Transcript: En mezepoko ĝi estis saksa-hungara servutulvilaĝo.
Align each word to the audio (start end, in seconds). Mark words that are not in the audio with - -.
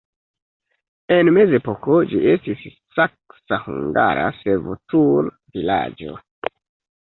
En 1.15 1.27
mezepoko 1.35 1.97
ĝi 2.13 2.21
estis 2.31 2.63
saksa-hungara 2.95 4.25
servutulvilaĝo. 4.39 6.17